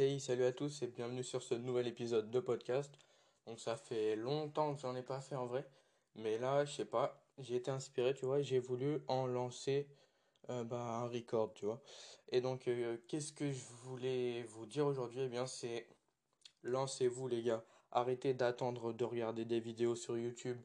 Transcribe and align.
Hey, 0.00 0.20
salut 0.20 0.44
à 0.44 0.52
tous 0.52 0.82
et 0.82 0.86
bienvenue 0.86 1.24
sur 1.24 1.42
ce 1.42 1.54
nouvel 1.54 1.88
épisode 1.88 2.30
de 2.30 2.38
podcast. 2.38 2.96
Donc 3.46 3.58
ça 3.58 3.74
fait 3.74 4.14
longtemps 4.14 4.72
que 4.72 4.80
j'en 4.80 4.94
ai 4.94 5.02
pas 5.02 5.20
fait 5.20 5.34
en 5.34 5.46
vrai, 5.46 5.68
mais 6.14 6.38
là, 6.38 6.64
je 6.64 6.72
sais 6.72 6.84
pas, 6.84 7.20
j'ai 7.38 7.56
été 7.56 7.72
inspiré, 7.72 8.14
tu 8.14 8.24
vois, 8.24 8.40
j'ai 8.40 8.60
voulu 8.60 9.02
en 9.08 9.26
lancer 9.26 9.88
euh, 10.50 10.62
bah, 10.62 11.00
un 11.02 11.08
record, 11.08 11.52
tu 11.52 11.64
vois. 11.64 11.82
Et 12.30 12.40
donc, 12.40 12.68
euh, 12.68 12.96
qu'est-ce 13.08 13.32
que 13.32 13.50
je 13.50 13.64
voulais 13.82 14.44
vous 14.44 14.66
dire 14.66 14.86
aujourd'hui? 14.86 15.22
Eh 15.22 15.28
bien, 15.28 15.48
c'est 15.48 15.88
lancez-vous 16.62 17.26
les 17.26 17.42
gars. 17.42 17.64
Arrêtez 17.90 18.34
d'attendre 18.34 18.92
de 18.92 19.04
regarder 19.04 19.44
des 19.44 19.58
vidéos 19.58 19.96
sur 19.96 20.16
YouTube, 20.16 20.60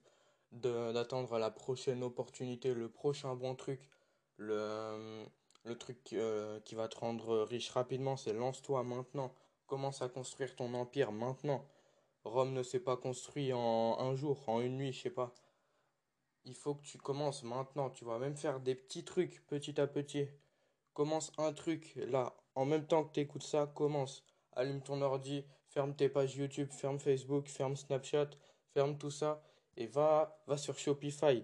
d'attendre 0.52 1.40
la 1.40 1.50
prochaine 1.50 2.04
opportunité, 2.04 2.76
le 2.76 2.88
prochain 2.88 3.34
bon 3.34 3.56
truc, 3.56 3.90
le, 4.38 5.26
le 5.64 5.78
truc 5.78 6.14
euh, 6.14 6.60
qui 6.62 6.76
va 6.76 6.88
te 6.88 6.98
rendre 6.98 7.42
riche 7.44 7.70
rapidement, 7.72 8.18
c'est 8.18 8.34
lance-toi 8.34 8.84
maintenant. 8.84 9.34
Commence 9.68 10.02
à 10.02 10.10
construire 10.10 10.56
ton 10.56 10.74
empire 10.74 11.12
maintenant. 11.12 11.66
Rome 12.26 12.54
ne 12.54 12.64
s'est 12.64 12.80
pas 12.80 12.98
construit 12.98 13.54
en 13.54 13.98
un 14.00 14.16
jour, 14.16 14.48
en 14.48 14.62
une 14.62 14.78
nuit, 14.78 14.94
je 14.94 15.04
sais 15.04 15.10
pas. 15.10 15.34
Il 16.46 16.56
faut 16.56 16.76
que 16.76 16.84
tu 16.84 16.98
commences 16.98 17.44
maintenant. 17.44 17.90
Tu 17.90 18.06
vas 18.06 18.20
même 18.20 18.36
faire 18.36 18.60
des 18.60 18.76
petits 18.76 19.06
trucs 19.06 19.46
petit 19.48 19.80
à 19.80 19.88
petit. 19.88 20.28
Commence 20.94 21.32
un 21.38 21.54
truc 21.54 21.94
là. 21.96 22.36
En 22.56 22.66
même 22.66 22.86
temps 22.86 23.04
que 23.04 23.14
tu 23.14 23.22
écoutes 23.22 23.44
ça, 23.44 23.68
commence. 23.68 24.24
Allume 24.52 24.82
ton 24.82 25.02
ordi, 25.02 25.44
ferme 25.70 25.96
tes 25.96 26.10
pages 26.10 26.36
YouTube, 26.36 26.70
ferme 26.72 27.00
Facebook, 27.00 27.48
ferme 27.48 27.76
Snapchat, 27.76 28.30
ferme 28.74 28.98
tout 28.98 29.10
ça 29.10 29.42
et 29.76 29.88
va, 29.88 30.40
va 30.46 30.58
sur 30.58 30.78
Shopify 30.78 31.44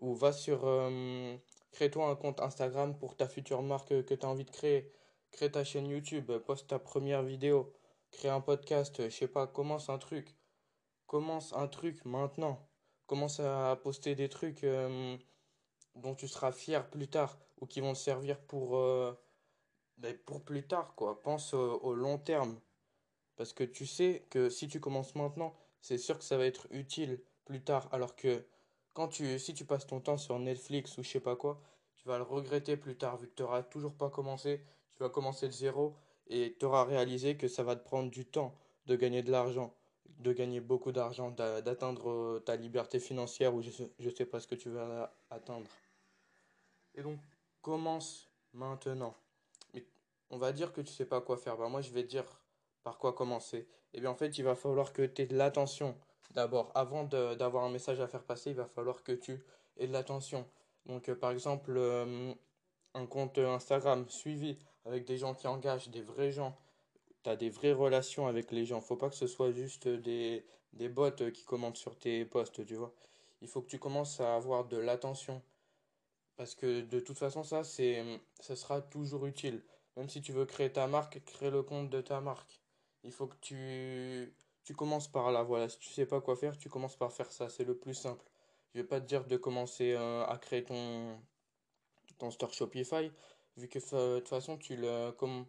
ou 0.00 0.14
va 0.14 0.32
sur 0.32 0.64
euh, 0.64 1.36
crée-toi 1.76 2.08
un 2.08 2.16
compte 2.16 2.40
Instagram 2.40 2.96
pour 2.96 3.16
ta 3.16 3.28
future 3.28 3.62
marque 3.62 3.88
que 3.88 4.14
tu 4.14 4.24
as 4.24 4.28
envie 4.28 4.46
de 4.46 4.50
créer. 4.50 4.90
Crée 5.30 5.52
ta 5.52 5.62
chaîne 5.62 5.86
YouTube, 5.86 6.32
poste 6.46 6.68
ta 6.68 6.78
première 6.78 7.22
vidéo, 7.22 7.70
crée 8.12 8.30
un 8.30 8.40
podcast, 8.40 9.02
je 9.04 9.14
sais 9.14 9.28
pas, 9.28 9.46
commence 9.46 9.90
un 9.90 9.98
truc. 9.98 10.34
Commence 11.06 11.52
un 11.52 11.68
truc 11.68 12.02
maintenant. 12.06 12.66
Commence 13.06 13.40
à 13.40 13.78
poster 13.82 14.14
des 14.14 14.30
trucs 14.30 14.64
euh, 14.64 15.18
dont 15.96 16.14
tu 16.14 16.26
seras 16.28 16.50
fier 16.50 16.88
plus 16.88 17.08
tard 17.08 17.38
ou 17.60 17.66
qui 17.66 17.82
vont 17.82 17.92
te 17.92 17.98
servir 17.98 18.40
pour, 18.40 18.78
euh, 18.78 19.12
ben, 19.98 20.16
pour 20.24 20.42
plus 20.42 20.66
tard, 20.66 20.94
quoi. 20.94 21.22
Pense 21.22 21.52
au, 21.52 21.78
au 21.80 21.94
long 21.94 22.16
terme. 22.16 22.58
Parce 23.36 23.52
que 23.52 23.64
tu 23.64 23.84
sais 23.84 24.26
que 24.30 24.48
si 24.48 24.66
tu 24.66 24.80
commences 24.80 25.14
maintenant, 25.14 25.54
c'est 25.82 25.98
sûr 25.98 26.16
que 26.16 26.24
ça 26.24 26.38
va 26.38 26.46
être 26.46 26.68
utile 26.70 27.22
plus 27.44 27.62
tard. 27.62 27.86
Alors 27.92 28.16
que 28.16 28.46
quand 28.96 29.08
tu, 29.08 29.38
si 29.38 29.52
tu 29.52 29.66
passes 29.66 29.86
ton 29.86 30.00
temps 30.00 30.16
sur 30.16 30.38
Netflix 30.38 30.96
ou 30.96 31.02
je 31.02 31.10
sais 31.10 31.20
pas 31.20 31.36
quoi, 31.36 31.60
tu 31.96 32.08
vas 32.08 32.16
le 32.16 32.24
regretter 32.24 32.78
plus 32.78 32.96
tard 32.96 33.18
vu 33.18 33.28
que 33.28 33.34
tu 33.34 33.42
n'auras 33.42 33.62
toujours 33.62 33.92
pas 33.92 34.08
commencé. 34.08 34.62
Tu 34.94 35.02
vas 35.02 35.10
commencer 35.10 35.48
de 35.48 35.52
zéro 35.52 35.94
et 36.28 36.56
tu 36.58 36.64
auras 36.64 36.84
réalisé 36.84 37.36
que 37.36 37.46
ça 37.46 37.62
va 37.62 37.76
te 37.76 37.84
prendre 37.84 38.10
du 38.10 38.24
temps 38.24 38.54
de 38.86 38.96
gagner 38.96 39.22
de 39.22 39.30
l'argent, 39.30 39.74
de 40.20 40.32
gagner 40.32 40.60
beaucoup 40.60 40.92
d'argent, 40.92 41.30
d'a- 41.30 41.60
d'atteindre 41.60 42.08
euh, 42.10 42.40
ta 42.40 42.56
liberté 42.56 42.98
financière 42.98 43.54
ou 43.54 43.60
je 43.60 43.70
sais, 43.70 43.90
sais 44.16 44.24
pas 44.24 44.40
ce 44.40 44.46
que 44.46 44.54
tu 44.54 44.70
vas 44.70 45.14
atteindre. 45.28 45.68
Et 46.94 47.02
donc, 47.02 47.18
commence 47.60 48.30
maintenant. 48.54 49.14
On 50.30 50.38
va 50.38 50.52
dire 50.52 50.72
que 50.72 50.80
tu 50.80 50.92
sais 50.92 51.04
pas 51.04 51.20
quoi 51.20 51.36
faire. 51.36 51.58
Bah, 51.58 51.68
moi, 51.68 51.82
je 51.82 51.90
vais 51.90 52.02
dire 52.02 52.24
par 52.86 52.98
quoi 52.98 53.14
commencer. 53.14 53.66
Et 53.94 54.00
bien, 54.00 54.10
en 54.10 54.14
fait, 54.14 54.38
il 54.38 54.44
va 54.44 54.54
falloir 54.54 54.92
que 54.92 55.02
tu 55.02 55.22
aies 55.22 55.26
de 55.26 55.36
l'attention. 55.36 55.98
D'abord, 56.30 56.70
avant 56.76 57.02
d'avoir 57.02 57.64
un 57.64 57.68
message 57.68 57.98
à 57.98 58.06
faire 58.06 58.22
passer, 58.22 58.50
il 58.50 58.56
va 58.56 58.68
falloir 58.68 59.02
que 59.02 59.10
tu 59.10 59.44
aies 59.76 59.88
de 59.88 59.92
l'attention. 59.92 60.46
Donc, 60.84 61.08
euh, 61.08 61.16
par 61.16 61.32
exemple, 61.32 61.74
euh, 61.76 62.32
un 62.94 63.06
compte 63.06 63.38
Instagram 63.38 64.08
suivi 64.08 64.56
avec 64.84 65.04
des 65.04 65.18
gens 65.18 65.34
qui 65.34 65.48
engagent, 65.48 65.88
des 65.88 66.00
vrais 66.00 66.30
gens. 66.30 66.56
Tu 67.24 67.30
as 67.30 67.34
des 67.34 67.50
vraies 67.50 67.72
relations 67.72 68.28
avec 68.28 68.52
les 68.52 68.64
gens. 68.64 68.80
Faut 68.80 68.94
pas 68.94 69.08
que 69.08 69.16
ce 69.16 69.26
soit 69.26 69.50
juste 69.50 69.88
des, 69.88 70.46
des 70.72 70.88
bots 70.88 71.10
qui 71.10 71.44
commentent 71.44 71.76
sur 71.76 71.98
tes 71.98 72.24
posts, 72.24 72.64
tu 72.64 72.76
vois. 72.76 72.94
Il 73.40 73.48
faut 73.48 73.62
que 73.62 73.68
tu 73.68 73.80
commences 73.80 74.20
à 74.20 74.36
avoir 74.36 74.66
de 74.66 74.76
l'attention. 74.76 75.42
Parce 76.36 76.54
que 76.54 76.82
de 76.82 77.00
toute 77.00 77.18
façon, 77.18 77.42
ça, 77.42 77.64
c'est, 77.64 78.20
ça 78.38 78.54
sera 78.54 78.80
toujours 78.80 79.26
utile. 79.26 79.64
Même 79.96 80.08
si 80.08 80.22
tu 80.22 80.30
veux 80.30 80.44
créer 80.44 80.70
ta 80.70 80.86
marque, 80.86 81.20
crée 81.24 81.50
le 81.50 81.64
compte 81.64 81.90
de 81.90 82.00
ta 82.00 82.20
marque. 82.20 82.60
Il 83.06 83.12
faut 83.12 83.26
que 83.28 83.36
tu, 83.40 84.34
tu 84.64 84.74
commences 84.74 85.08
par 85.08 85.30
là. 85.30 85.42
Voilà, 85.44 85.68
si 85.68 85.78
tu 85.78 85.88
sais 85.90 86.06
pas 86.06 86.20
quoi 86.20 86.36
faire, 86.36 86.58
tu 86.58 86.68
commences 86.68 86.96
par 86.96 87.12
faire 87.12 87.30
ça. 87.30 87.48
C'est 87.48 87.64
le 87.64 87.76
plus 87.78 87.94
simple. 87.94 88.24
Je 88.74 88.80
vais 88.80 88.86
pas 88.86 89.00
te 89.00 89.06
dire 89.06 89.24
de 89.24 89.36
commencer 89.36 89.92
euh, 89.92 90.26
à 90.26 90.36
créer 90.38 90.64
ton, 90.64 91.16
ton 92.18 92.30
store 92.30 92.52
Shopify, 92.52 93.10
vu 93.56 93.68
que 93.68 93.78
de 93.78 94.18
toute 94.18 94.28
façon, 94.28 94.58
tu 94.58 94.76
le, 94.76 95.12
comme, 95.12 95.46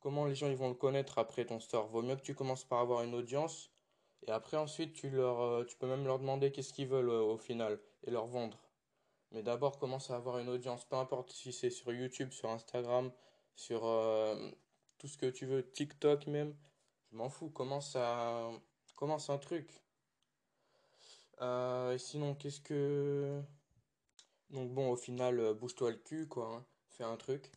comment 0.00 0.24
les 0.26 0.34
gens 0.34 0.48
ils 0.48 0.56
vont 0.56 0.68
le 0.68 0.74
connaître 0.74 1.18
après 1.18 1.44
ton 1.44 1.60
store. 1.60 1.88
Vaut 1.88 2.02
mieux 2.02 2.16
que 2.16 2.22
tu 2.22 2.34
commences 2.34 2.64
par 2.64 2.78
avoir 2.78 3.02
une 3.02 3.14
audience 3.14 3.72
et 4.26 4.30
après 4.30 4.56
ensuite 4.56 4.94
tu 4.94 5.10
leur, 5.10 5.40
euh, 5.40 5.64
tu 5.64 5.76
peux 5.76 5.86
même 5.86 6.06
leur 6.06 6.18
demander 6.18 6.50
qu'est-ce 6.50 6.72
qu'ils 6.72 6.88
veulent 6.88 7.10
euh, 7.10 7.20
au 7.20 7.36
final 7.36 7.78
et 8.04 8.10
leur 8.10 8.26
vendre. 8.26 8.58
Mais 9.32 9.42
d'abord, 9.42 9.78
commence 9.78 10.10
à 10.10 10.16
avoir 10.16 10.38
une 10.38 10.48
audience, 10.48 10.84
peu 10.84 10.96
importe 10.96 11.32
si 11.32 11.52
c'est 11.52 11.70
sur 11.70 11.92
YouTube, 11.92 12.32
sur 12.32 12.48
Instagram, 12.48 13.10
sur 13.56 13.82
tout 14.98 15.08
ce 15.08 15.18
que 15.18 15.26
tu 15.26 15.46
veux, 15.46 15.68
TikTok 15.72 16.26
même. 16.26 16.54
M'en 17.16 17.30
fous, 17.30 17.48
commence 17.48 17.96
à... 17.96 18.50
commence 18.94 19.30
un 19.30 19.38
truc. 19.38 19.82
Euh, 21.40 21.96
sinon, 21.96 22.34
qu'est-ce 22.34 22.60
que... 22.60 23.40
Donc 24.50 24.70
bon, 24.74 24.90
au 24.90 24.96
final, 24.96 25.40
euh, 25.40 25.54
bouge-toi 25.54 25.92
le 25.92 25.96
cul, 25.96 26.28
quoi. 26.28 26.46
hein. 26.46 26.64
Fais 26.90 27.04
un 27.04 27.16
truc. 27.16 27.50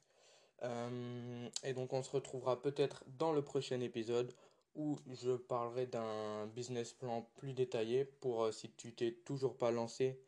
Euh, 0.64 1.50
et 1.66 1.74
donc 1.74 1.92
on 1.92 2.02
se 2.04 2.12
retrouvera 2.12 2.62
peut-être 2.62 3.04
dans 3.18 3.34
le 3.34 3.42
prochain 3.42 3.82
épisode 3.82 4.34
où 4.76 4.98
je 5.08 5.32
parlerai 5.36 5.88
d'un 5.88 6.48
business 6.48 6.94
plan 6.94 7.30
plus 7.36 7.54
détaillé 7.54 8.06
pour 8.06 8.54
si 8.54 8.72
tu 8.72 8.94
t'es 8.94 9.12
toujours 9.26 9.58
pas 9.58 9.72
lancé. 9.72 10.22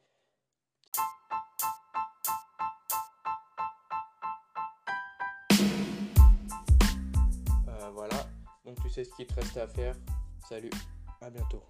Sais 8.92 9.04
ce 9.04 9.16
qu'il 9.16 9.26
te 9.26 9.34
reste 9.36 9.58
à 9.58 9.68
faire. 9.68 9.96
Salut, 10.48 10.70
à 11.22 11.30
bientôt. 11.30 11.64